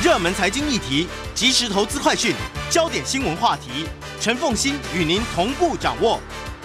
[0.00, 2.32] 热门财经议题、即时投资快讯、
[2.70, 3.84] 焦点新闻话题，
[4.20, 6.20] 陈凤欣与您同步掌握。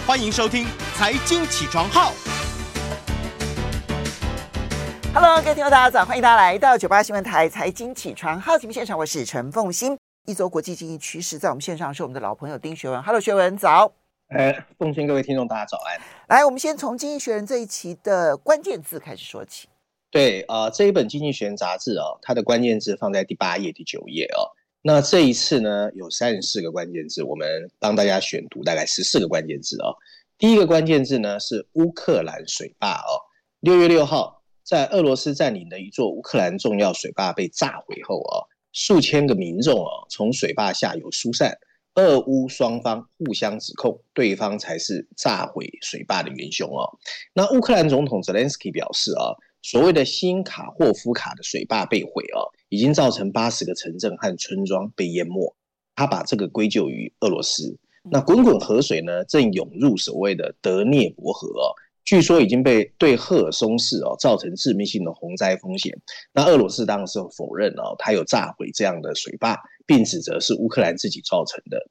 [0.06, 2.12] 欢迎收听《财经起床号》。
[5.16, 9.98] Hello，各位听众大家早，欢迎大家来到九八新闻台《财经起床号》节目现场，我是陈凤欣。
[10.28, 13.02] 一周国际经济趋势，在我们线上是我们的老朋友丁学文。
[13.02, 13.92] Hello，学文早。
[14.28, 16.00] 哎，凤馨，各位听众大家早安。
[16.28, 19.70] 来，我们先从《经济学人》这一期的关键字开始说起。
[20.14, 24.46] 对啊、呃，这一本《经济学人》杂志哦，它的关键字放在第八页、第九页哦。
[24.84, 29.96] 那这一次呢，有三十四个关键字，我们帮大家选读大概十四个关键字哦。
[30.38, 33.18] 第一个关键字呢是乌克兰水坝哦。
[33.62, 41.58] 六月六号，在俄罗斯占领的一座乌克兰重要水坝被炸毁后哦，数千个民众哦从水坝下游疏散。
[41.96, 46.86] 俄乌双方互相指控，对方才是炸毁水坝的元凶哦。
[47.34, 55.56] 那乌克兰总统泽连斯基表示啊，所谓的新卡霍夫卡的水坝被毁哦，已经造成八十个城镇和村庄被淹没。
[55.96, 57.78] 他把这个归咎于俄罗斯。
[58.04, 61.72] 那滚滚河水呢，正涌入所谓的德涅伯河哦。
[62.04, 65.98] 据说已经被对赫尔松市哦造成致命性的洪灾风险。
[66.34, 71.82] 那俄罗斯当然是否认哦，他有炸毁这样的水坝，并指责是乌克兰自己造成的。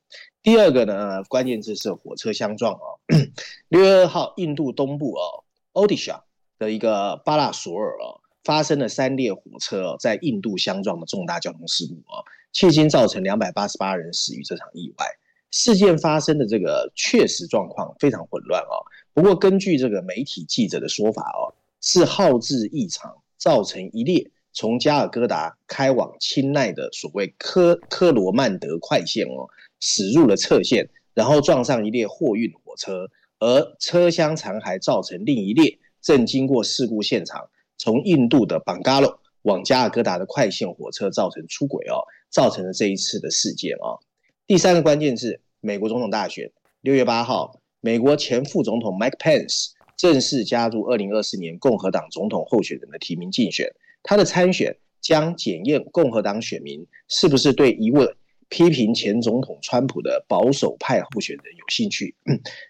[0.42, 3.00] 第二个呢，关键字是火车相撞哦。
[3.70, 6.20] 六月二号，印度东部哦，Odisha
[6.62, 12.22] 的一个巴拉索尔哦，发生了三列火车哦在印度相撞的重大交通事故哦，
[12.54, 15.06] 迄今造成两百八十八人死于这场意外。
[15.50, 18.80] 事件发生的这个确实状况非常混乱哦。
[19.12, 21.52] 不过，根据这个媒体记者的说法哦，
[21.82, 43.98] 是号志异常，造成一列从加尔各答开往钦奈的所谓科科罗曼德快线哦，驶入了侧线，然后撞上一列货运火车，而车厢残骸造成另一列正经过事故现场，从印度的邦加罗往加尔各答的快线火车造成出轨哦，造成了这一次的事件哦。
[44.46, 47.58] 第三个关键是美国总统大选，六月八号。
[47.84, 53.68] 美国前副总统 Mike Pence 正式加入二零二四年共和党总统候选人的提名竞选。
[54.04, 58.16] 他的参选将检验共和党选民是不是对一位
[58.48, 62.14] 批评前总统川普的保守派候选人有兴趣。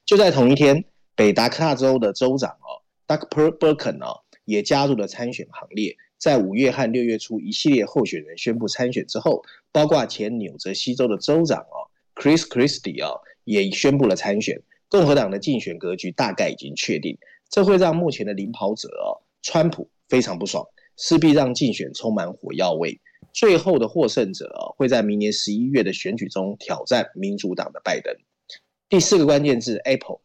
[0.06, 0.82] 就在同一天，
[1.14, 2.80] 北达科他州的州长哦
[3.18, 5.96] ，Doug Burgum 哦，也加入了参选行列。
[6.18, 9.42] 在五月和六月初，一系列候选人宣布参选之后，
[9.72, 14.62] 包括前纽泽西州的州长哦，Chris Christie 哦，也宣布了参选。
[14.88, 17.18] 共和党的竞选格局大概已经确定，
[17.50, 20.64] 这会让目前的领跑者哦，川普非常不爽，
[20.96, 23.00] 势必让竞选充满火药味。
[23.32, 28.14] 最后的获胜者哦，会在明年十一月的选举中挑战民主党的拜登。
[28.88, 30.20] 第四个关键字，Apple。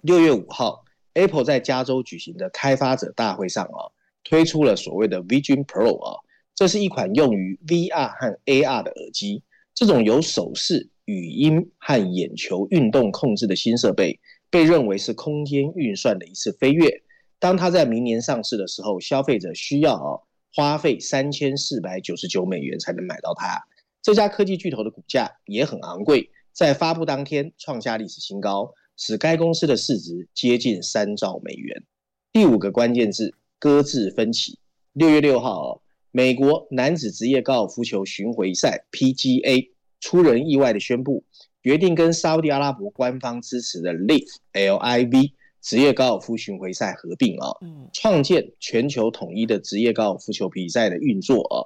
[0.00, 0.83] 六月五号
[1.14, 3.90] ，Apple 在加州举行的开发者大会上啊，
[4.22, 6.20] 推出了所谓的 Vision Pro 啊，
[6.54, 9.42] 这是一款用于 VR 和 AR 的耳机，
[9.74, 10.90] 这种有手势。
[11.06, 17.02] 语音和眼球运动控制的新设备，被认为是空间运算的一次飞跃。
[17.38, 20.24] 当它在明年上市的时候，消费者需要啊
[20.54, 23.62] 花费三千四百九十九美元才能买到它。
[24.00, 31.84] 这家科技巨头的股价也很昂贵，在发布当天创下历史新高，使该公司的市值接近三兆美元。
[32.32, 34.58] 第五个关键字：搁置分歧。
[34.92, 39.70] 六月六号，美国男子职业高尔夫球巡回赛 PGA。
[40.00, 41.24] 出人意外的宣布，
[41.62, 45.32] 决定跟沙乌地阿拉伯官方支持的 LIV LIV
[45.62, 47.48] 职业高尔夫巡回赛合并啊，
[47.94, 51.64] 创建全球统一的职业高尔夫球比赛的运作啊。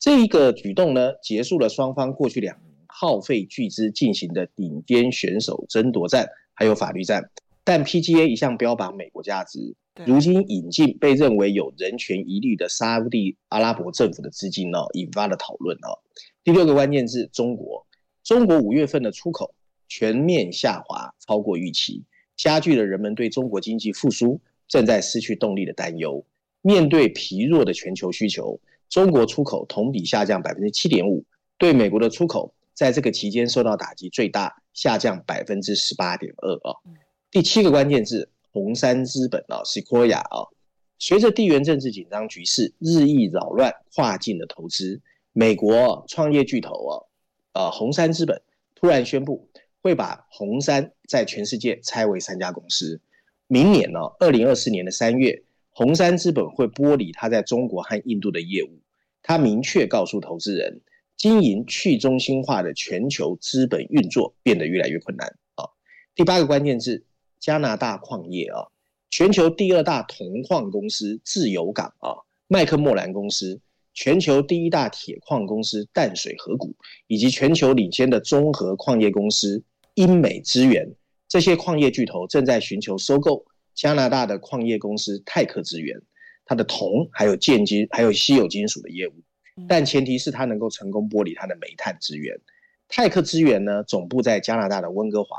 [0.00, 7.30] 这一个举动呢，结束了双方过去两年耗费巨资进行的顶尖选手争夺战，还有法律战。
[7.62, 16.02] 但 PGA 一向标榜美国价值，如今引进被认为有人权疑虑的沙乌地阿拉伯政府的资金呢，引发了讨论哦。
[16.42, 17.86] 第六个关键字：中国。
[18.22, 19.54] 中国五月份的出口
[19.86, 22.02] 全面下滑，超过预期，
[22.36, 26.24] 加剧了人们对中国经济复苏正在失去动力的担忧。
[26.60, 31.24] 面对疲弱的全球需求，中国出口同比下降百分之七点五，
[31.56, 36.76] 对美国的出口在这个期间受到打击最大，下降百分之十八点二啊。
[37.30, 40.50] 第七个关键字：红杉资本啊，Sequoia 啊。
[40.98, 45.00] 随着地缘政治紧张局势日益扰乱跨境的投资。
[45.32, 46.92] 美国创业巨头啊，
[47.54, 48.42] 呃，红杉资本
[48.74, 49.48] 突然宣布
[49.80, 53.00] 会把红杉在全世界拆为三家公司。
[53.46, 58.80] 明年呢，二零二四年的三月，红杉资本会剥离它在中国和印度的业务。
[59.22, 60.82] 他明确告诉投资人，
[61.16, 65.64] 经营去中心化的全球资本运作变得越来越困难啊。
[66.14, 67.04] 第八个关键字：
[67.38, 68.66] 加拿大矿业啊，
[69.10, 72.14] 全球第二大铜矿公司自由港啊，
[72.48, 73.60] 麦克莫兰公司。
[73.98, 76.76] 全球第一大铁矿公司淡水河谷，
[77.06, 79.64] 以及全球领先的综合矿业公司
[79.94, 80.86] 英美资源，
[81.26, 85.98] 这些矿业巨头正在寻求收购加拿大的矿业公司泰克资源，
[86.44, 89.14] 它的铜还有建金还有稀有金属的业务，
[89.68, 92.38] 但前提是它能够成功剥离它的煤炭资源。
[92.88, 95.36] 泰克资源呢，总部在加拿大的温哥华，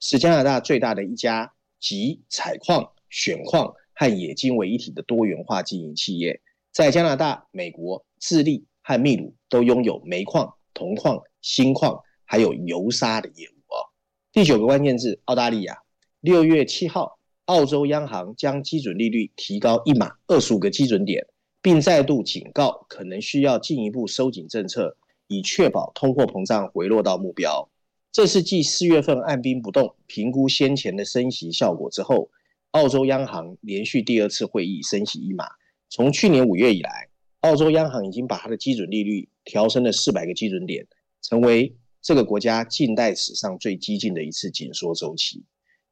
[0.00, 6.40] 是加拿大最大的一家集采矿、选矿和冶金为一体的多元化经营企业。
[6.72, 13.88] 在加拿大、美国、智利和秘鲁都拥有煤矿、铜矿、锌矿，还有油砂的业务哦。
[14.32, 15.78] 第九个关键字：澳大利亚。
[16.20, 21.26] 六月七号，澳洲央行将基准利率提高一码二十五个基准点，
[21.62, 24.96] 并再度警告可能需要进一步收紧政策，
[25.26, 27.68] 以确保通货膨胀回落到目标。
[28.12, 32.30] 这是继四月份按兵不动评估先前的升息效果之后，
[32.72, 35.44] 澳洲央行连续第二次会议升息一码。
[35.88, 37.08] 从去年五月以来，
[37.40, 40.86] 澳洲央行已经把它的基准利率调升了四百个基准点，
[41.22, 45.44] 成为这个国家近代史上最激进的一次紧缩周期。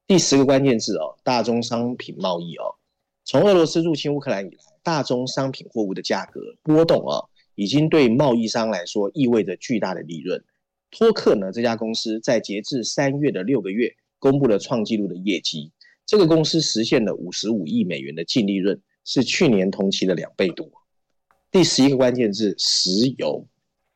[0.07, 2.75] 第十个关键字哦，大宗商品贸易哦，
[3.31, 7.21] 从俄罗斯入侵乌克兰以来，大宗商品货物的价格波动啊，
[7.53, 10.43] 已经对贸易商来说意味着巨大的利润。
[10.89, 15.71] 托克呢，这家公司在截至三月的六个月公布了创纪录的业绩，
[16.07, 18.81] 这个公司实现了五十五亿美元的净利润。
[19.05, 20.67] 是去年同期的两倍多。
[21.51, 23.45] 第十一个关键字：石油。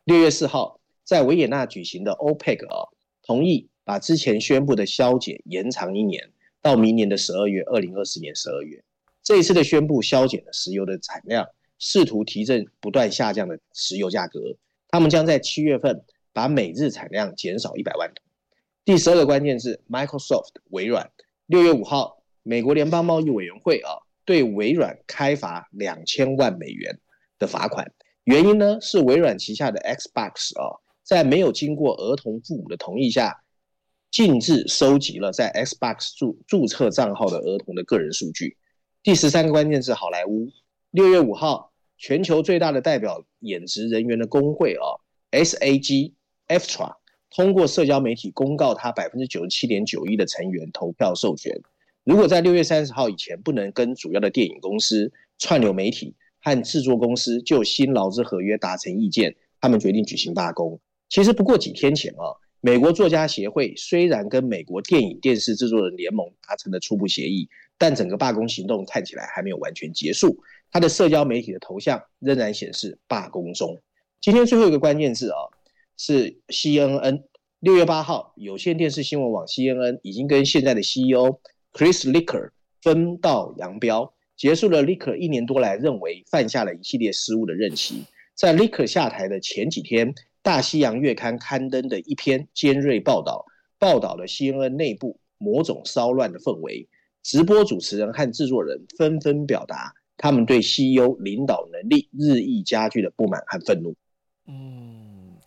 [0.03, 2.89] 六月四号，在维也纳举行的 OPEC 啊，
[3.23, 6.29] 同意把之前宣布的削减延长一年，
[6.61, 8.83] 到明年的十二月，二零二四年十二月。
[9.23, 11.47] 这一次的宣布削减了石油的产量，
[11.79, 14.39] 试图提振不断下降的石油价格。
[14.89, 16.03] 他们将在七月份
[16.33, 18.23] 把每日产量减少一百万桶。
[18.85, 21.09] 第十二个关键字：Microsoft 微软。
[21.45, 24.03] 六月五号，美国联邦贸易委员会啊。
[24.25, 26.97] 对微软开罚两千万美元
[27.37, 27.91] 的罚款，
[28.23, 33.43] 原因呢是微软旗下的 Xbox 啊，在没有经过儿童父母的同意下，
[34.09, 38.55] 禁止收集了在 Xbox 注注册账号的儿童的个人数据。
[39.03, 40.49] 第十三个关键是好莱坞。
[40.91, 44.95] 六月五号，全球最大的代表演职人员的工会啊
[45.31, 46.93] ，SAG-AFTRA
[47.29, 51.53] 通过社交媒体公告，他百分之九十七点九一的成员投票授权。
[52.05, 60.79] 如果在六月三十号以前不能跟主要的电影公司、串流媒体和制作公司就新劳资合约达成意见，他们决定举行罢工。
[61.09, 70.37] 其实不过几天前啊，美国作家协会虽然跟美国电影电视制作人联盟达成了初步协议，但整个罢工行动看起来还没有完全结束。
[70.71, 73.81] 他的社交媒体的头像仍然显示罢工中。
[74.21, 75.37] 今天最后一个关键字啊，
[75.97, 77.23] 是 CNN。
[77.59, 81.39] 六月八号，有线电视新闻网 CNN 已经跟现在的 CEO。
[81.71, 88.03] Chris Licker 分道扬镳，结束了 Licker 一年多来认为犯下了一系列失误的任期。
[88.35, 93.45] 在 Licker 下台的前几天，大西洋月刊刊登的一篇尖锐报道，
[93.79, 96.87] 报道了 CNN 内部某种骚乱的氛围。
[97.23, 103.95] 直播主持人和制作人纷纷表达他们对 CEO 领导能力日益加剧的不满和愤怒。
[104.45, 105.37] 嗯，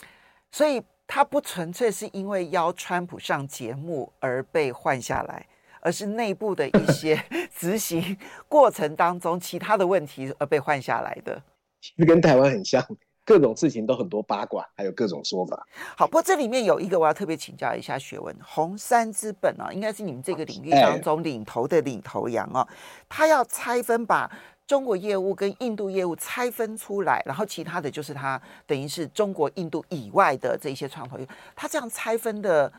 [0.51, 5.47] 所以他不纯粹是因为邀川普上节目而被换下来。
[5.83, 7.17] 而是内部的一些
[7.57, 8.17] 执行
[8.49, 11.41] 过程当中其他的问题而被换下来的，
[11.81, 12.85] 其实跟台湾很像，
[13.27, 15.67] 各种事情都很多八卦，还有各种说法。
[15.97, 22.67] 好，不过这里面有一个我要特别请教一下学文，红杉资本啊，应该是你们这个领域当中领头的领头羊哦，
[23.09, 24.31] 他要拆分把
[24.67, 32.73] 中国业务跟印度业务拆分出来，然后其他的就是他等于是中国、印度以外的这些创投业，他这样拆分的。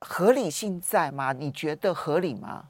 [0.00, 1.32] 合理性在吗？
[1.32, 2.66] 你觉得合理吗？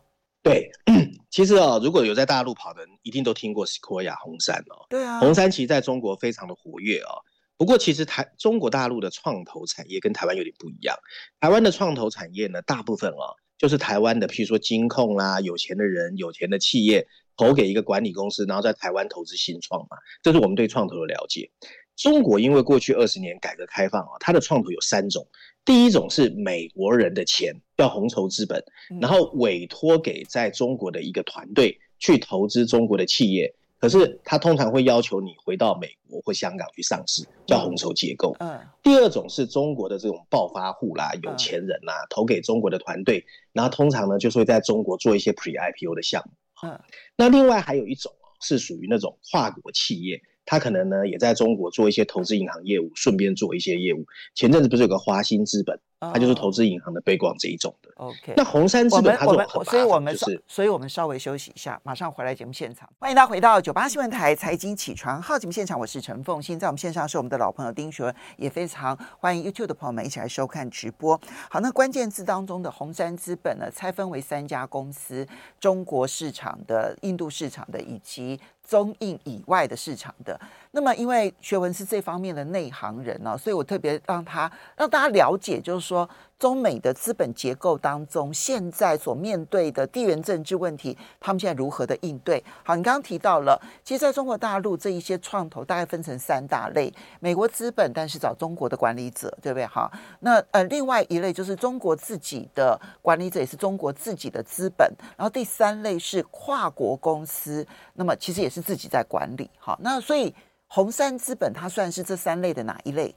[0.48, 0.70] 对，
[1.30, 4.86] 其实哦，如果有在大陆跑的人，一定都听过 Sequoia 红杉哦。
[4.88, 7.22] 对啊，红杉其实在中国非常的活跃哦。
[7.56, 10.96] 不过，其实台中国大陆的创投产业跟台湾有点不一样。
[11.40, 19.96] 台湾的创投产业呢，大部分哦，就是台湾的，譬如说金控啦，有钱的人、有钱的企业投给一个管理公司，然后在台湾投资新创嘛。
[20.22, 21.50] 这是我们对创投的了解。
[21.96, 25.26] 中国因为过去二十年改革开放啊，它的创投有三种。
[25.68, 28.64] 第一种是美国人的钱，叫红筹资本，
[29.02, 38.34] 然后委托给在中国的一个团队去投资中国的企业，可是他通常会要求你回到美国或香港去上市，叫红筹结构。
[38.40, 38.58] 嗯。
[38.82, 46.32] 第二种是中国的这种暴发户啦、有钱人啦，投给中国的团队，然后通常呢就是会在中国做一些 pre-IPO 的项目。
[46.66, 46.80] 嗯。
[47.14, 48.10] 那另外还有一种
[48.40, 50.22] 是属于那种跨国企业。
[50.50, 54.06] 他可能呢，也在中国做一些投资银行业务，顺便做一些业务。
[54.34, 57.90] 前阵子不是有个华兴资本，它就是投资银行的背光这一种的。
[57.96, 62.88] OK，那红杉资本它我们很所以我们就是，所以我们稍微休息一下，马上回来节目现场。
[63.00, 71.20] 欢迎大家回到九八新闻台财经起床号节目现场，我是陈凤欣，在我们线上是我们的老朋友丁学，也非常欢迎 YouTube 的朋友们一起来收看直播。
[71.50, 75.26] 好，那关键字当中的红杉资本呢，拆分为三家公司：
[75.58, 78.40] 中国市场的、印度市场的以及。
[78.68, 80.38] 中印以外的市场的，
[80.72, 86.08] 那么因为学文是这方面的内行人呢、所以我特别让他让大家了解，就是说
[86.38, 92.44] 中美的资本结构当中，现在所面对的地缘政治问题，他们现在如何的应对？
[92.62, 99.66] 好，你刚刚提到了，其实在中国大陆这一些创投大概分成三大类：美国资本，但是找中国的管理者，对不对？
[99.66, 99.90] 哈，
[100.20, 108.58] 那呃，另外一类就是中国自己的管理者，也是中国自己的资本，然后第三类是跨国公司，那么其实也是。
[108.68, 110.34] 自己在管理，好，那所以
[110.66, 113.14] 红杉资本它算是这三类的哪一类？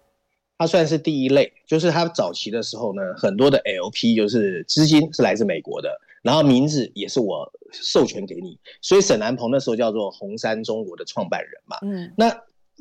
[0.61, 5.89] 它算是第一类，就是它早期的时候呢，很多的 LP 就是资金是来自美国的，
[6.21, 11.77] 然后名字也是我授权给你，所以沈南鹏那时候叫做红杉中国的创办人嘛。
[11.81, 12.29] 嗯，那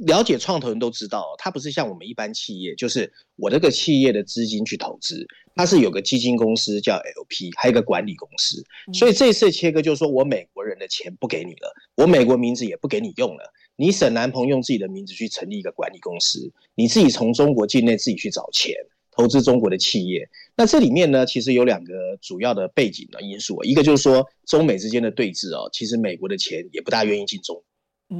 [0.06, 13.50] 了解创投人都知道，它不是像我们一般企业，就是我这个企业的资金去投资，它是有个基金公司叫 LP，还有一个管理公司，所以这次切割就是说我美国人的钱不给你了，我美国名字也不给你用了。
[13.80, 18.75] 你沈南鹏用自己的名字去成立一个管理公司，你自己从中国境内自己去找钱
[19.10, 20.28] 投资中国的企业。
[20.54, 27.64] 那这里面呢，其实有两个主要的背景的因素，一个就是说中美之间的对峙哦，其实美国的钱也不大愿意进中国。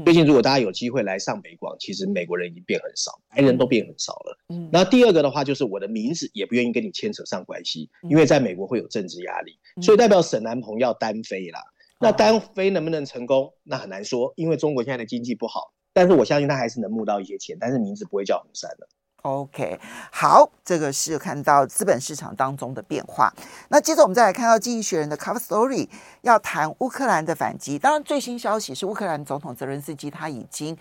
[0.07, 4.39] 最近如果大家有机会来上北广，其实美国人已经变很少，白人都变很少了。
[4.49, 11.61] 嗯，那第二个的话就是我的名字也不愿意跟你牵扯上关系，因为在美国会有政治压力，所以代表沈南鹏要单飞啦。
[12.03, 13.53] 那单飞能不能成功？
[13.63, 15.75] 那很难说，因为中国现在的经济不好。
[15.93, 18.89] 但是我相信他还是能募到一些钱，但是名字不会叫红杉的。
[19.23, 19.79] OK，
[20.11, 23.31] 好，这个是看到资本市场当中的变化。
[23.69, 25.91] 那接着我们再来看到《经济学人》的 Cover Story，
[26.23, 27.79] 要谈乌克兰的反击。
[27.79, 30.75] 当然，最新消息是乌克兰总统泽伦斯基他已经。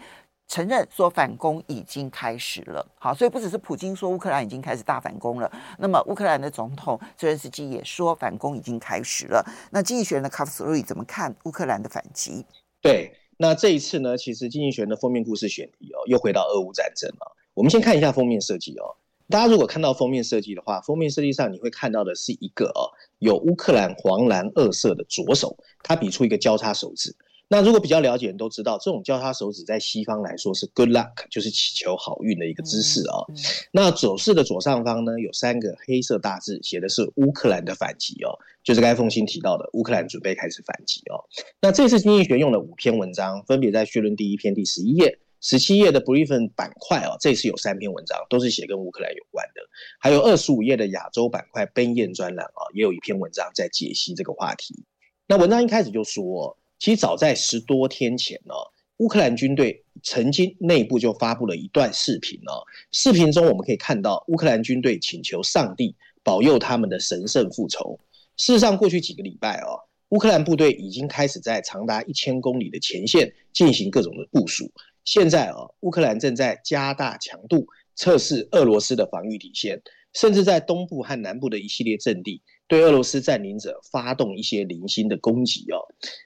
[0.49, 9.45] 承认说反攻已经开始了，好，所以不只是普京说乌克兰已经开始大反攻了，那么乌克兰的总统泽连斯基也说反攻已经开始了。
[9.71, 12.43] 那经济学人的卡夫斯瑞怎么看乌克兰的反击？
[12.81, 17.37] 对，那这一次呢，其实经济学人的封面故事选题哦，又回到俄乌战争了。
[17.53, 18.97] 我们先看一下封面设计哦，
[19.29, 22.89] 大家如果看到封面设计的话，封面设计上你会看到的是一个哦，
[23.19, 27.15] 有乌克兰黄蓝二色的左手，他比出一个交叉手指。
[27.51, 33.25] 那如果比较了解人都知道，这种交叉手指在西方来说是 good luck，就是祈求好运的一个姿势啊、哦。
[33.71, 41.25] 那走势的左上方呢，有三个黑色大字，写的是乌克兰的反击哦，就是刚才凤馨提到的乌克兰准备开始反击哦。
[41.59, 49.61] 那这次经济学用了五篇文章，分别在序论第一篇第十一页、十七页的 briefing 板块哦，这次有三篇文章都是写跟乌克兰有关的，
[49.99, 54.85] 还有二十五页的亚洲板块奔燕专栏啊，也有一篇文章在解析这个话题。
[55.25, 56.55] 那文章一开始就说。
[56.79, 58.53] 其实早在十多天前呢，
[58.97, 62.51] 乌克兰军队曾经内部就发布了一段视频呢。
[62.91, 65.93] 视频中我们可以看到，乌克兰军队请求上帝
[66.23, 67.99] 保佑他们的神圣复仇。
[68.37, 69.75] 事实上，过去几个礼拜哦，
[70.09, 74.71] 乌克兰部队已经开始在长达一千公里的前线进行各种的部署。
[75.03, 79.81] 现在啊，乌克兰正在加大强度测试俄罗斯的防御底线，
[80.13, 82.41] 甚至在东部和南部的一系列阵地。
[82.69, 85.81] 对俄罗斯占领者发动一些零星的攻击哦。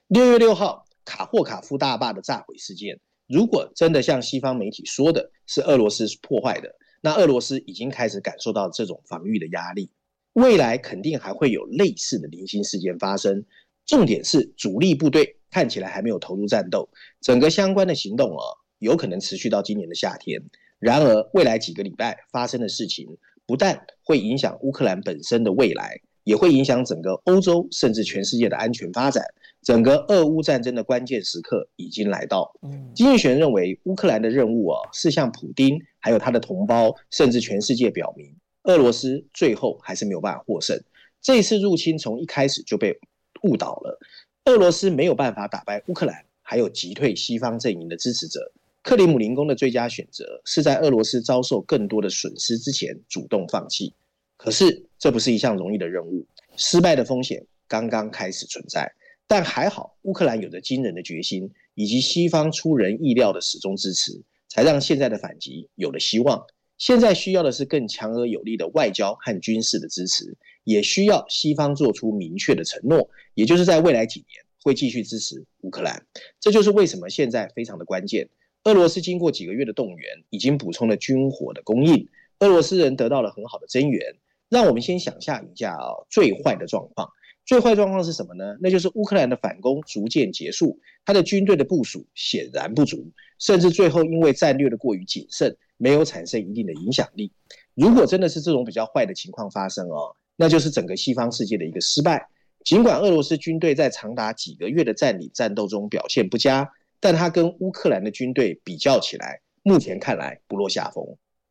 [0.08, 9.90] 六月六号，卡霍卡夫大坝的炸毁事件，如果真的像西方媒体说的是俄罗斯破坏的，那俄罗斯已经开始感受到这种防御的压力。
[10.34, 13.44] 未来肯定还会有类似的零星事件发生。
[13.86, 16.90] 重点是主力部队看起来还没有投入战斗，
[17.22, 18.42] 整个相关的行动哦，
[18.80, 20.42] 有可能持续到今年的夏天。
[20.78, 26.00] 然而，未来几个礼拜发生的事情，不但会影响乌克兰本身的未来。
[26.24, 29.24] 也会影响整个欧洲，甚至全世界的安全发展。
[29.62, 32.54] 整个俄乌战争的关键时刻已经来到。
[32.94, 40.78] 经济学认为，乌克兰的任务啊，是向普丁还有他的同胞，甚至全世界表明，俄罗斯最后还是没有办法获胜。
[41.22, 42.98] 这次入侵从一开始就被
[43.44, 43.98] 误导了。
[44.44, 48.52] 俄罗斯没有办法打败乌克兰，还有击退西方阵营的支持者。
[48.82, 53.94] 克里姆林宫的最佳选择是在俄罗斯遭受更多的损失之前主动放弃。
[54.44, 58.92] 可是，这不是一项容易的任务，失败的风险刚刚开始存在。
[59.26, 66.44] 但还好，乌克兰有着惊人的决心，以及西方出人意料的始终支持，才让现在的反击有了希望。
[66.76, 76.04] 现在需要的是更强而有力的外交和军事的支持，也需要西方做出明确的承诺，也就是在未来几年会继续支持乌克兰。
[76.38, 78.28] 这就是为什么现在非常的关键。
[78.64, 82.06] 俄罗斯经过几个月的动员，已经补充了军火的供应，
[82.40, 84.14] 俄罗斯人得到了很好的增援。
[84.54, 87.08] 让我们先想象一下啊，最坏的状况。
[87.44, 88.56] 最坏状况是什么呢？
[88.60, 97.32] 那就是乌克兰的反攻逐渐结束，他的军队的部署显然不足，甚至最后因为战略的过于谨慎，没有产生一定的影响力。
[97.74, 102.28] 如果真的是这种比较坏的情况发生哦，那就是整个西方世界的一个失败。
[102.64, 106.70] 尽管俄罗斯军队在长达几个月的占领战斗中表现不佳，
[107.00, 111.04] 但他跟乌克兰的军队比较起来，目前看来不落下风。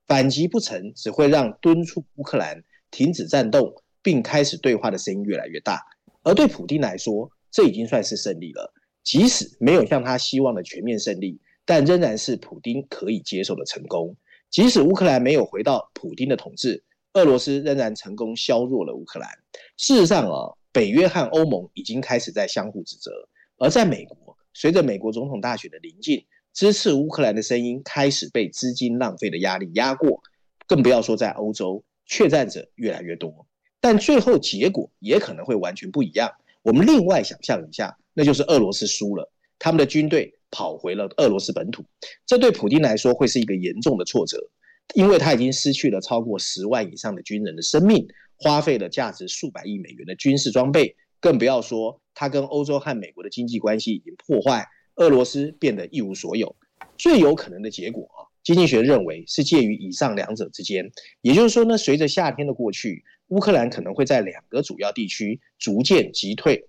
[0.07, 3.75] 反击不成，只会让敦促乌克兰停止战斗。
[4.05, 5.81] 并开始对话的声音越来越大，
[6.23, 8.73] 而对普丁来说，这已经算是胜利了。
[9.01, 14.13] 即使没有像他希望的全面胜利，但仍然是普丁可以接受的成功。
[14.49, 16.83] 即使乌克兰没有回到普丁的统治，
[17.13, 19.29] 俄罗斯仍然成功削弱了乌克兰。
[19.77, 23.09] 事实上啊，北约和欧盟已经开始在相互指责。
[23.57, 30.21] 而在美国，随着美国总统大选的临近，支持乌克兰的声音开始被资金浪费的压力压过，
[30.67, 33.47] 更不要说在欧洲，确战者越来越多。
[33.81, 36.31] 但最后结果也可能会完全不一样。
[36.61, 41.83] 我们另外想象一下，那就是俄罗斯输了，他们的军队跑回了俄罗斯本土，
[42.27, 44.37] 这对普京来说会是一个严重的挫折，
[44.93, 54.67] 因为他已经失去了超过十万以上的军人的生命，花费了价值数百亿美元的军事装备，更不要说他跟欧洲和美国的经济关系已经破坏，
[54.97, 56.55] 俄罗斯变得一无所有。
[56.95, 63.03] 最有可能的结果啊，经济学认为是介于以上两者之间，也就是说呢，随着夏天的过去。
[63.29, 66.67] 乌克兰可能会在两个主要地区逐渐击退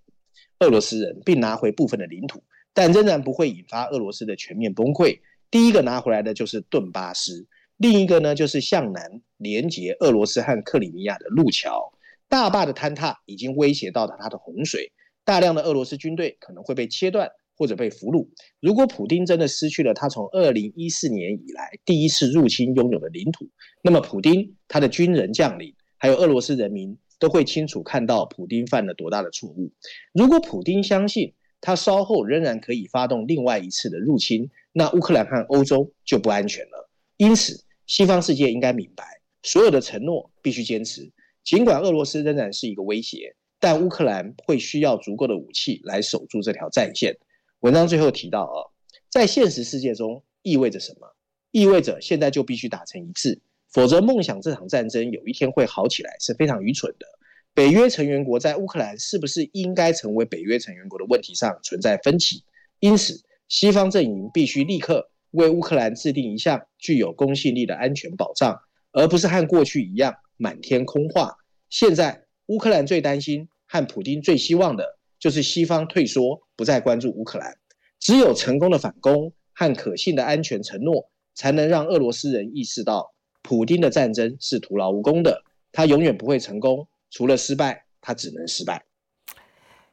[0.61, 5.19] 俄罗斯人，并拿回部分的领土，但仍然不会引发俄罗斯的全面崩溃。
[5.51, 11.93] 第一个拿回来的就是顿巴斯，另一个呢就是向南连接俄罗斯和克里米亚的路桥。
[12.29, 14.91] 大坝的坍塌已经威胁到了它的洪水，
[15.23, 18.29] 大量的俄罗斯军队可能会被切断或者被俘虏。
[18.61, 23.49] 如果普丁真的失去了他从二零一四年以来第一次入侵拥有的领土，
[23.83, 25.75] 那么普丁他的军人将领。
[25.97, 29.73] 还有俄罗斯人民都会清楚看到普丁犯了多大的错误。
[30.13, 31.33] 如果普丁相信
[31.63, 36.91] 他稍后仍然可以发动另外一次的入侵，那乌克兰和欧洲就不安全了。
[37.17, 39.05] 因此，西方世界应该明白，
[39.43, 41.11] 所有的承诺必须坚持。
[41.43, 47.17] 尽管俄罗斯仍然是一个威胁，但乌克兰会需要足够的武器来守住这条战线。
[47.65, 48.61] 文章最后提到啊，
[49.09, 51.09] 在现实世界中意味着什么？
[51.51, 53.41] 意味着现在就必须打成一致。
[53.73, 57.07] 否则，梦想这场战争有一天会好起来是非常愚蠢的。
[57.55, 62.45] 北约成员国在乌克兰是不是应该成为北约成员国的问题上存在分歧，
[62.81, 68.61] 因此，西方阵营必须立刻为乌克兰制定一项具有公信力的安全保障，
[68.93, 71.35] 而不是和过去一样满天空话。
[71.71, 77.57] 现在，乌克兰最担心和普京最希望的就是西方退缩，不再关注乌克兰。
[77.99, 83.15] 只有成功的反攻和可信的安全承诺，才能让俄罗斯人意识到。
[83.41, 88.85] 普丁的战争是徒劳无功的，他永远不会成功，除了失败，他只能失败。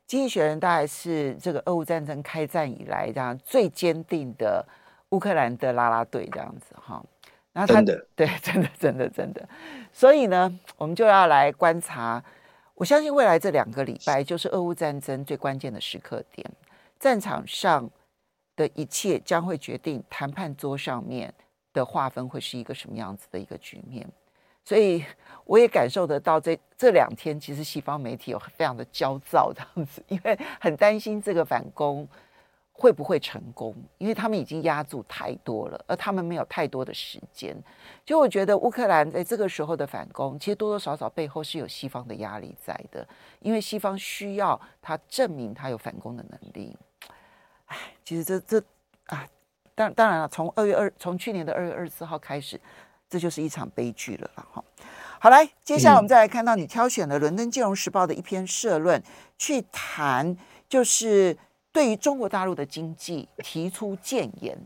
[0.06, 4.68] 经济学人大概是这个俄乌战争开战以来这样最坚定的
[5.12, 7.02] 乌克兰的拉拉队这样子哈。
[7.54, 9.48] 然后他真的对，真的真的真的，
[9.94, 12.22] 所以呢，我们就要来观察。
[12.82, 16.52] 我相信未来这两个礼拜就是俄乌战争最关键的时刻点，
[17.00, 17.88] 战场上
[18.56, 21.32] 的一切将会决定谈判桌上面
[21.74, 24.04] 的划分会是一个什么样子的一个局面，
[24.66, 25.06] 所以
[25.46, 32.08] 我也感受得到这这两天其实西方媒体有非常的焦躁这样子，因为很担心这个反攻
[32.82, 37.56] 会不会成功，因为他们已经押注太多了，而他们没有太多的时间。
[38.04, 43.08] 就我觉得乌克兰在这个时候的反攻，其实多多少少背后是有西方的压力在的，
[43.40, 46.76] 因为西方需要他证明他有反攻的能力。
[47.68, 48.60] 哎，其实这这
[49.06, 49.28] 啊。
[49.74, 52.60] 当当然了，从二月二，从去年的二月二十四号开始，
[53.10, 54.64] 这就是一场悲剧了哈。
[55.18, 59.02] 好，来，接下来我们再来看到你挑选了《伦敦金融时报》的一篇社论，
[59.38, 60.36] 去谈
[60.68, 61.36] 就是
[61.72, 64.58] 对于中国大陆的经济提出建言。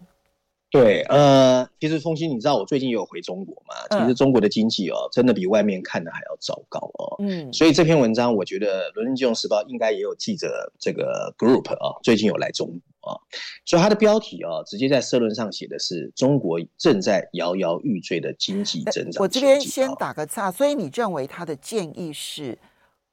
[0.72, 3.98] 对，呃，其实风心，你知道我最近也有回中国嘛？
[3.98, 7.16] 其实中国的经济哦，真的比外面看的还要糟糕哦。
[7.20, 12.68] 嗯，所以这篇文章，我觉得《伦敦金融时报》应该也有记者这个 group 啊，最近有来中
[13.00, 13.16] 国啊。
[13.64, 19.22] 所以它的标题啊，直接在社论上写的是“中国正在摇摇欲坠的经济增长”。
[19.24, 22.58] 我这边先打个岔，所以你认为他的建议是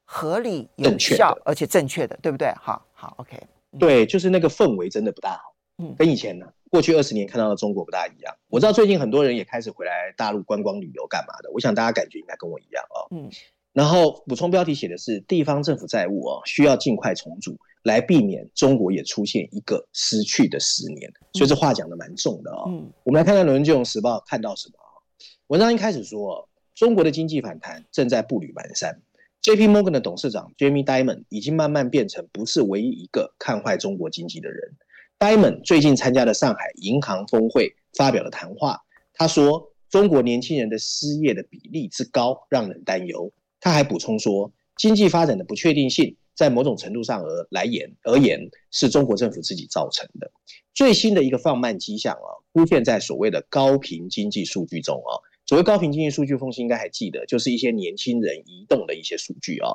[0.04, 2.52] 合理、有效而且正确的，对不对？
[2.60, 3.38] 好，好，OK。
[3.78, 5.54] 对，就是那个氛围真的不大好。
[5.78, 8.36] 嗯，跟以前呢，过去二十年看到的中国不大一样。
[8.48, 13.08] 我知道最近很多人也开始回来大陆观光旅游干嘛的，我想大家感觉应该跟我一样哦。
[13.10, 13.30] 嗯，
[13.72, 21.10] 然后补充标题写的是地方政府债务哦，需要尽快重组，来避免中国也出现一个失去的十年。
[21.32, 22.64] 所以这话讲的蛮重的哦。
[22.68, 25.00] 嗯，我们来看看《伦敦金融时报》看到什么啊？
[25.46, 28.94] 文章一开始说，中国的经济反弹正在步履蹒跚。
[29.42, 29.66] J.P.
[29.66, 34.76] Morgan 的董事长 Jamie Dimon 已经慢慢变成不是唯一一个看坏中国经济的人。
[35.18, 38.78] Dimon 最近参加了上海银行峰会，发表了谈话。
[39.14, 50.30] 他说：“中国年轻人的失业的比例之高让人担忧。”他还补充说：“经济发展的不确定性，在某种程度上而来言而言，是中国政府自己造成的。
[50.72, 55.18] 最新的一个放慢迹象啊，出现在所谓的高频经济数据中啊。”
[55.52, 59.68] 所谓高频经济数据，凤馨应该还记得，就是一些年轻人移动的一些数据啊。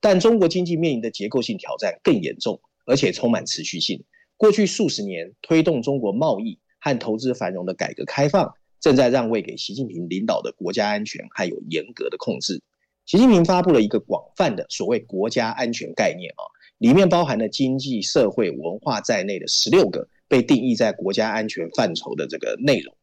[0.00, 4.00] 但中国经济面临的结构性挑战更严重，而且充满持续性。
[4.36, 12.62] 过去数十年推动中国贸易和投资繁荣的改革开放，正在让位给习近平领导的国家安全还有严格的控制。
[13.04, 16.46] 习近平发布了一个广泛的所谓国家安全概念啊，
[16.78, 22.94] 里面包含了经济、社会、文化在内的十六个被定义在国家安全范畴的这个内容。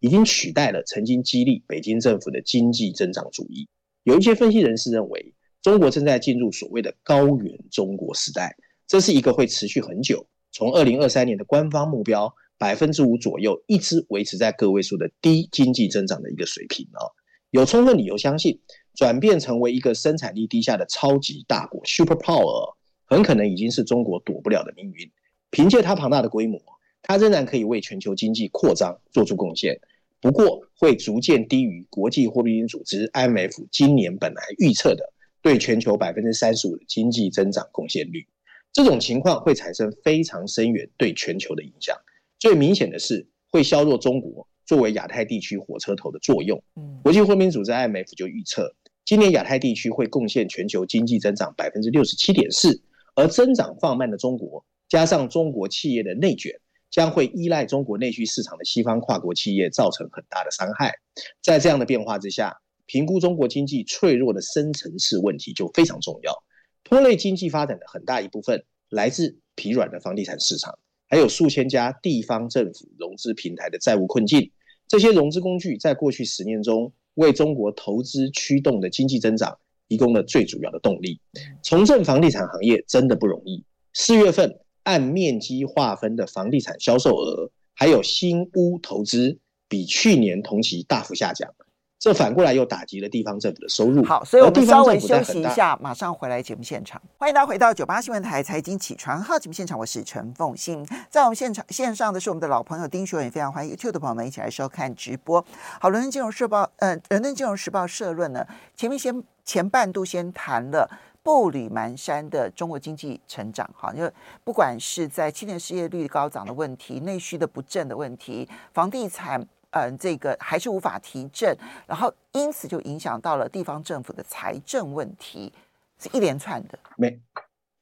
[0.00, 3.68] 已经取代了曾经激励北京政府的经济增长主义。
[4.04, 8.56] 有一些分析人士认为，中国正在进入所谓的“高原中国”时代，
[8.86, 17.04] 这是一个会持续很久，从二零二三年的官方目标百分之五左右，一直维持在个位数的低经济增长的一个水平啊。
[17.50, 18.60] 有充分理由相信，
[18.94, 25.10] 转变成为一个生产力低下的超级大国 （superpower） 很可能已经是中国躲不了的命运。
[25.50, 26.60] 凭借它庞大的规模。
[27.02, 29.80] 它仍然可以为全球经济扩张做出贡献，
[30.20, 38.26] 不过会逐渐低于国际货币基金组织 IMF 今年本来预测的对全球百分之三十五的经济增长贡献率。
[38.72, 41.96] 这种情况会产生非常深远对全球的影响。
[42.38, 46.62] 最明显的是会削弱中国作为亚太地区火车头的作用。
[47.02, 52.80] 国际货币组织 IMF 就预测，今年亚太地区会贡献全球经济增长百分之六十七点四，
[53.16, 56.60] 而增长放慢的中国加上中国企业的内卷。
[56.90, 60.92] 将会依赖中国内需市场的西方跨国企业造成很大的伤害。
[61.40, 66.42] 在这样的变化之下，评估中国经济脆弱的深层次问题就非常重要。
[66.82, 70.76] 拖累经济发展的很大一部分来自疲软的房地产市场，
[71.08, 74.50] 还有数千家地方政府融资平台的债务困境。
[74.88, 79.56] 这些融资工具在过去十年中为中国投资驱动的经济增长
[79.88, 81.20] 提供了最主要的动力。
[81.62, 83.64] 重振房地产行业真的不容易。
[83.92, 84.58] 四月份。
[84.90, 91.48] 按面积划分的房地产销售额，还有新屋投资，比去年同期大幅下降，
[91.96, 94.02] 这反过来又打击了地方政府的收入。
[94.02, 97.00] 好，所以我们稍微休息一下，马上回来节目现场。
[97.16, 100.84] 欢迎大家回到九八新闻台财经起床号节目现场，我是陈凤欣。
[101.08, 105.44] 在我们现场线上的是我们的老朋友丁学文，也非常欢迎 YouTube 的朋友们一起来收看直播。
[105.80, 110.90] 好，伦敦金融时报，呃，伦敦金融时报社论呢，前面先前半度先谈了。
[111.22, 114.10] 步履蹒跚的中国经济成长，哈，因为
[114.42, 119.38] 不管是在青年失业率高涨的问题、内需的不振的问题、房地产，
[119.72, 121.54] 嗯、呃，这个还是无法提振，
[121.86, 125.52] 然后因此就影响到了地方政府的财政问题，
[125.98, 126.78] 是一连串的。
[126.96, 127.20] 没，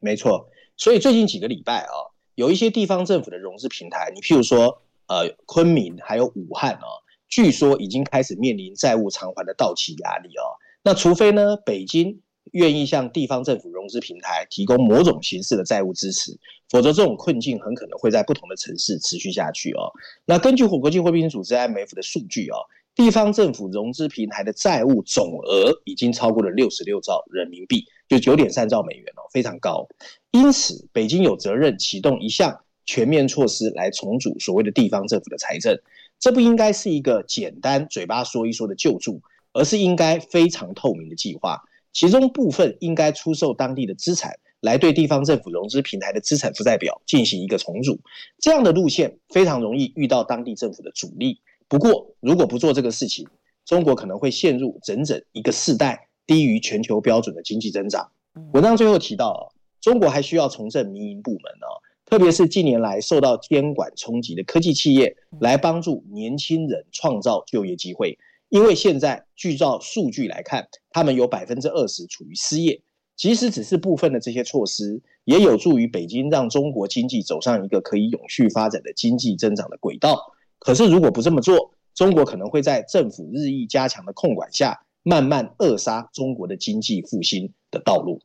[0.00, 0.48] 没错。
[0.76, 1.94] 所以最近几个礼拜啊，
[2.34, 6.86] 有一些地方政府的融资平台，你譬如说，呃，昆明还有武汉啊，
[7.28, 10.58] 据说已经开始面临债务偿还的到期压力哦。
[10.82, 12.20] 那除非呢，北京。
[12.52, 16.36] 愿意向地方政府融资平台提供某种形式的债务支持，
[16.68, 19.90] 否则这种困境很可能会在不同的城市持续下去哦。
[20.24, 22.56] 那根据国际货币基金组织 IMF 的数据哦，
[22.94, 29.86] 地方政府融资平台的债务总额已经超过了六十六兆人民币，就九点三兆美元哦，非常高。
[30.30, 35.78] 因此，北京有责任启动一项全面措施来重组所谓的地方政府的财政。
[36.18, 41.62] 这不应该是一个简单嘴巴说一说的救助，而是应该非常透明的计划。
[41.92, 47.98] 其中部分应该出售当地的资产，来对地方政府融资平台的资产负债表进行一个重组。
[48.38, 51.40] 这样的路线非常容易遇到当地政府的阻力。
[51.68, 53.26] 不过，如果不做这个事情，
[53.64, 58.10] 中国可能会陷入整整一个世代低于全球标准的经济增长。
[58.52, 68.18] 文章最后提到，中国还需要重振民营部门哦，特别是近年来受到监管冲击的科技企业，来帮助年轻人创造就业机会。
[68.48, 72.82] 因为现在据照数据来看，他们有百分之二十处于失业。
[73.16, 80.16] 即使只是部分的这些措施，也有助于北京让中国经济走上一个可以永续发展的经济增长的轨道。
[80.60, 88.20] 可是如果不这么做，中国可能会在政府日益加强的控管下，慢慢扼杀中国的经济复兴的道路。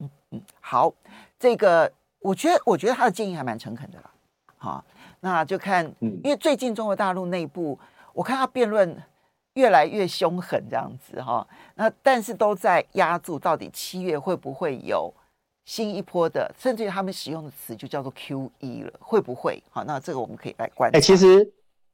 [0.00, 0.92] 嗯嗯，好，
[1.38, 4.10] 这个我觉得，我觉得他的建议还蛮诚恳的啦。
[4.58, 4.84] 好，
[5.20, 7.78] 那就看，因为最近中国大陆内部，
[8.12, 8.94] 我看他辩论。
[9.54, 15.12] 越来越凶狠这样子哈，那但是都在压住到底七月会不会有
[15.64, 19.62] 新一波的，甚至于他们使用的词就叫做 QE 了，会不会？
[19.70, 20.98] 好，那这个我们可以来关注。
[20.98, 21.48] 哎，其实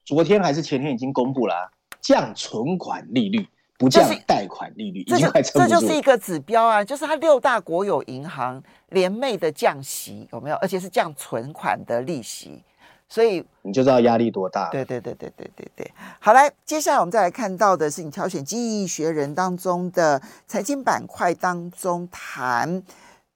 [0.04, 1.70] 昨天还是前天已经公布了、啊、
[2.00, 3.46] 降存款利率，
[3.78, 5.80] 不降贷款利率，已经快撑不住了。
[5.80, 10.56] 这就是一个指标啊，就是它六大国有银行联袂的降息有没有？
[10.56, 12.64] 而且是降存款的利息。
[13.10, 14.70] 所以你就知道压力多大。
[14.70, 15.90] 对对对对对对对。
[16.20, 22.84] 好，来，接下来我们再来看到的是你挑选《经济学人》当中的财经板块当中谈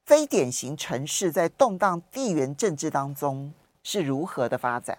[0.06, 4.96] 非典型城市在动荡地缘政治当中是如何的发展。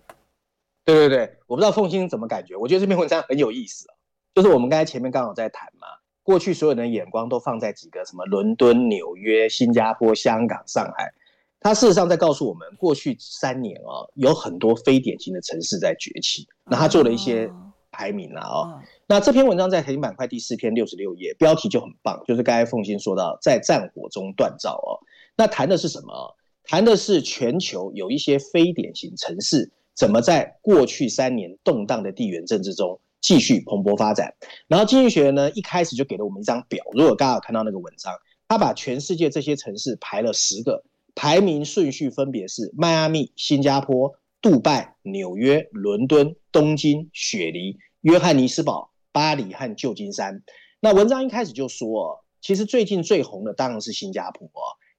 [0.83, 3.95] 对对对，我不知道凤馨怎么感觉，我觉得这篇文章很有意思啊。
[4.35, 5.88] 就是我们刚才前面刚好在谈嘛，
[6.21, 11.13] 过去所有人的眼光都放在几个什么伦敦、纽约、新加坡、香港、上海。
[11.65, 16.47] 他事实上在告诉我们，过去三年啊，有很多非典型的城市在崛起。
[16.65, 17.51] 那他做了一些
[17.89, 18.84] 排名了啊。
[19.08, 25.01] 那这篇文章在财经板块第四篇六十六页，标题就很棒，就是刚才凤欣说到，在战火中锻造哦。
[25.36, 26.36] 那谈的是什么？
[26.65, 34.36] 谈的是全球有一些非典型城市怎么在过去三年动荡的地缘政治中继续蓬勃发展。
[34.67, 38.13] 然后经济学人呢，一开始就给了我们一张表，如果大家有看到那个文章，
[38.47, 40.84] 他把全世界这些城市排了十个。
[41.15, 50.43] 排名顺序分别是迈阿密、新加坡、杜拜、纽约、伦敦、东京、雪梨、约翰尼斯堡、巴黎和旧金山。
[50.82, 54.49] 那文章一开始就说，其实最近最红的当然是新加坡，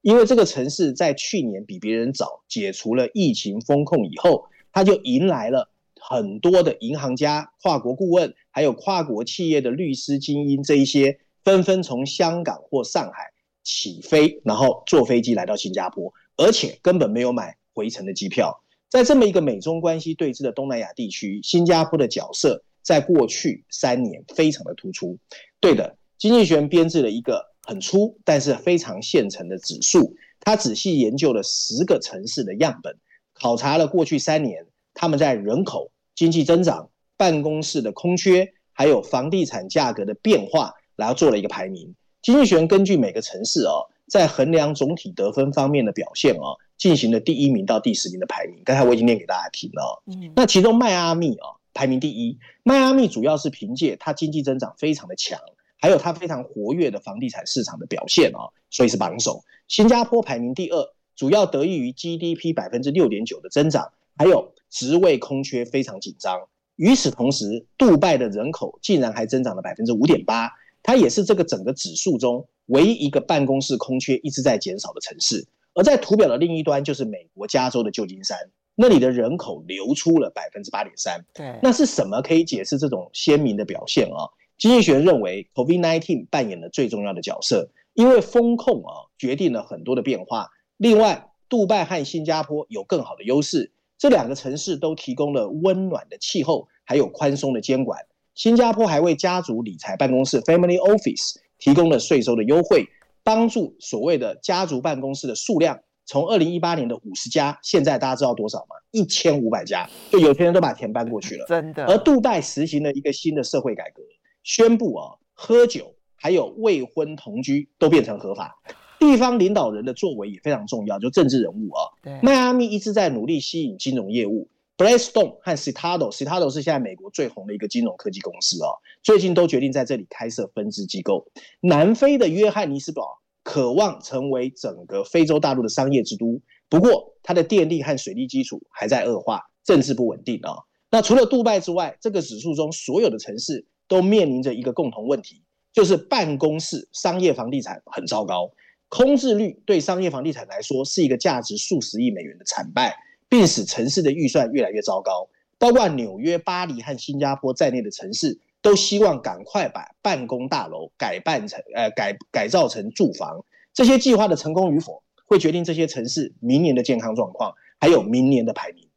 [0.00, 13.35] 因为这个城市在去年比别人早解除了疫情封控以后，它就迎来了很多的银行家、跨国顾问，还有跨国企业的律师精英这一些，纷纷从香港或上海。
[13.66, 18.62] 起飞，然后坐飞机来到新加坡，而且根本没有买回程的机票。
[18.88, 25.18] 在这么一个美中关系对峙的东南亚地区，新加坡的角色在过去三年非常的突出。
[25.58, 32.96] 对的，经济学人编制了一个很粗但是非常现成的指数，他仔细研究了十个城市的样本，
[33.34, 41.92] 考察了过去三年他们在人口、经济增长、办公室的空缺，还有房地产价格的变化，然后做了一个排名。
[42.26, 48.60] 经济学根据每个城市哦，在衡量总体得分方面的表现哦，进行了第一名到第十名的排名。
[48.64, 50.02] 刚才我已经念给大家听了。
[50.06, 52.36] 嗯，那其中迈阿密哦，排名第一。
[52.64, 55.38] 迈阿密主要是凭借它经济增长非常的强，
[55.78, 59.44] 还有它非常活跃的房地产市场的表现哦，所以是榜首。
[59.68, 60.84] 新加坡排名第二，
[61.14, 66.40] 主要得益于 GDP 百分之六点九的增长，还有职位空缺非常紧张。
[66.74, 70.50] 与此同时，杜拜的人口竟然还增长了百分之五点八。
[70.86, 75.44] 它也是这个整个指数中唯一一个办公室空缺一直在减少的城市，
[75.74, 78.38] 而在图表的另一端就是美国加州的旧金山，
[78.76, 81.24] 那里的人口流出了百分之八点三。
[81.34, 84.30] 对，那是什么可以解释这种鲜明的表现啊？
[84.58, 90.50] 经济学人认为，COVID-19 扮演了最重要的角色，因为风控啊决定了很多的变化。
[90.76, 98.06] 另外，杜拜和新加坡有更好的优势，这两个城市都提供了温暖的气候，还有宽松的监管。
[98.36, 102.86] 新加坡还为家族理财办公室 （Family Office） 提供了税收的优惠，
[103.24, 108.76] 帮助所谓的家族办公室的数量从二零一八年的五十家，现在大家知道多少吗？
[108.90, 111.46] 一千五百家，就有钱人都把钱搬过去了。
[111.48, 111.86] 真的。
[111.86, 114.02] 而杜拜实行了一个新的社会改革，
[114.42, 118.54] 宣布啊，喝酒还有未婚同居都变成合法。
[118.98, 121.88] 地方领导人的作为也非常重要，就政治人物啊。
[122.02, 122.20] 对。
[122.20, 124.46] 迈阿密一直在努力吸引金融业务。
[124.76, 131.26] Blackstone 和 Citadel，Citadel 是现在美国最红的一个金融科技公司哦，最近都决定在这里开设分支机构。
[131.60, 140.58] 南非的约翰尼斯堡渴望成为整个非洲大陆的商业之都，不过它的电力和水利基础还在恶化，政治不稳定啊。
[140.90, 148.50] 那除了杜拜之外，这个指数中所有的城市都面临着一个共同问题，就是办公室商业房地产很糟糕，
[148.90, 152.94] 空置率对商业房地产来说是一个价值数十亿美元的惨败。
[153.28, 163.44] 并使城市的预算越来越糟糕，包括纽约、巴黎和新加坡在内的城市都希望赶快把办公大楼改办成呃改改造成住房。
[163.72, 168.88] 这些计划的成功与否，会决定这些城市明年的健康状况，还有明年的排名。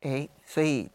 [0.00, 0.88] 诶，所以。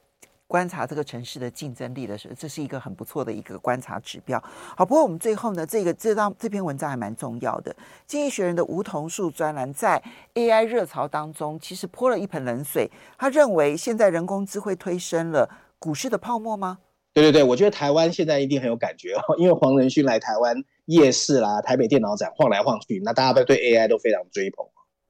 [0.50, 4.44] 观察这个城市的竞争力的时候，这是一个很不错的一个观察指标。
[4.76, 7.74] 好，不过我们最后呢，这个这张这篇文章还蛮重要的。
[8.08, 10.02] 经济学人的梧桐树专栏在
[10.34, 12.90] AI 热潮当中，其实泼了一盆冷水。
[13.16, 16.80] 他认为现在人工智慧推升了股市的泡沫吗？
[17.14, 24.66] 对对对，我觉得台湾现在一定很有感觉哦，因为黄仁勋来台湾夜市啦、台北电脑展晃来晃去，那大家都对 AI 都非常追捧。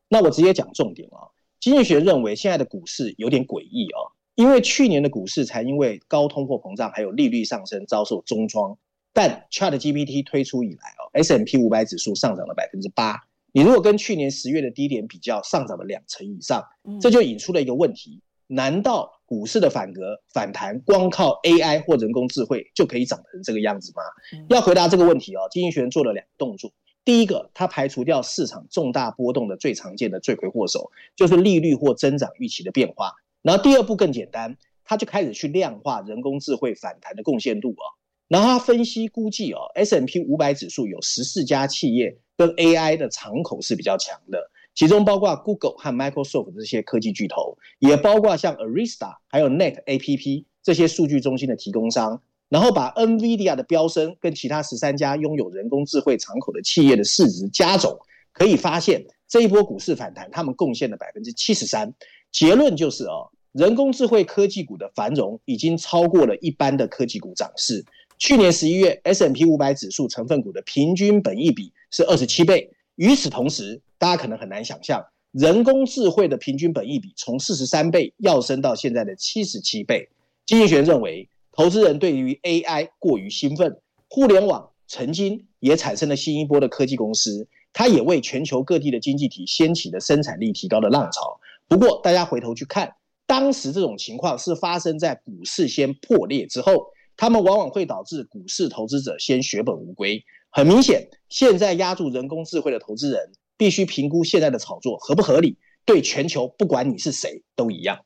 [0.10, 4.12] 那我直接讲重点啊，经济学认为现在的股市有点诡异哦。
[4.40, 8.78] 因为去年的股市才因为高通货膨胀还有利率上升遭受重创，
[9.12, 13.22] 但 ChatGPT 推出以来哦，S M P 五百指数上涨了百分之八。
[13.52, 16.64] 你如果跟去年十月的低点比较，上涨了两成以上，
[17.02, 24.04] 这就引出了一个问题：难道股市的反格反弹，光靠 AI 或人工智慧就可以涨成这个样子吗？
[24.48, 26.72] 要回答这个问题哦，经济学人做了两个动作。
[27.04, 33.12] 第一个，他排除掉市场重大波动的最常见的罪魁祸首，就是利率或增长预期的变化。
[33.42, 37.86] 然后第二步更简单，他就开始去量化人工智慧反弹的贡献度啊。
[38.28, 44.52] 然后他分析估计哦，S&P 五百指数有十四家企业跟 AI 的敞口是比较强的。
[44.76, 57.98] 其中包括 Google 和 Microsoft 这些科技巨头，也包括像 Arista 还有 Net APP 这些数据中心的提供商，然后把 NVIDIA 的飙升跟其他十三家拥有人工智慧敞口的企业的市值加总，
[58.32, 61.94] 可以发现这一波股市反弹，他们贡献了百分之七十三。
[62.32, 67.84] 结论就是哦，人工智慧科技股的繁荣已经超过了一般的科技股涨势。
[68.18, 72.70] 去年十一月，S&P 五百指数成分股的平均本益比是二十七倍。
[72.96, 80.10] 与此同时，大家可能很难想象，人工智慧的平均本益比从四十三倍跃升到现在的七十七倍。
[80.46, 91.40] 经济学认为，投资人对于 AI 过于兴奋，互联网曾经也产生了新一波的科技公司，它也为全球各地的经济体掀起了生产力提高的浪潮。
[91.70, 100.22] 不过，大家回头去看，当时这种情况是发生在股市先破裂之后，他们往往会导致股市投资者先血本无归。
[100.50, 108.00] 很明显，现在压住人工智慧的投资人必须评估现在的炒作合不合理，对全球不管你是谁都一样。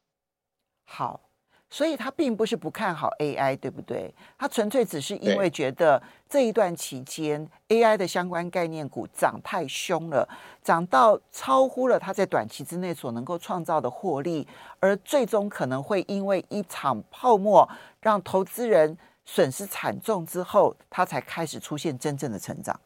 [0.84, 1.30] 好，
[1.74, 4.14] 所以他并不是不看好 AI，对不对？
[4.38, 10.30] 他纯粹只是因为觉得这一段期间 AI 的相关概念股涨太凶了，
[10.62, 14.48] 涨到超乎了他在短期之内所能够创造的获利，
[14.80, 17.68] 而最终可能会因为一场泡沫
[18.02, 18.96] 让投资人。
[19.26, 22.78] 损失惨重之后，他才开始出现真正的成长。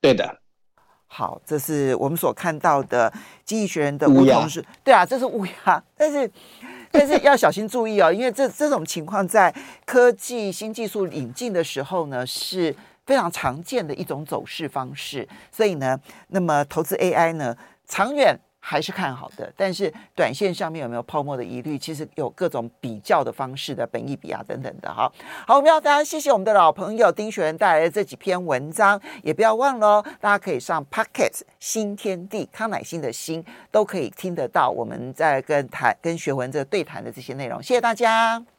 [0.00, 0.38] 对的，
[1.08, 3.10] 好，这是我们所看到的
[3.44, 6.30] 《经济学人》的乌鸦是，对啊，这是乌鸦，但是
[6.92, 9.52] 但是要小心注意哦，因为这这种情况在
[9.84, 12.74] 科技新技术引进的时候呢，是
[13.06, 15.26] 非常常见的一种走势方式。
[15.50, 17.56] 所以呢，那么投资 AI 呢，
[17.88, 18.38] 长远。
[18.64, 21.76] 还是看好的，但是短线上面有没有泡沫的疑虑？
[21.76, 25.12] 其实有各种比较的方式的本益比啊等等的哈。
[25.44, 37.60] 好，我们要大家谢谢我们的老朋友丁学文带来的这几篇文章，也不要忘了，大家可以上 Pocket 新天地康乃馨的馨都可以听得到我们在跟谈跟学文这对谈的这些内容。
[37.60, 38.44] 谢谢大家。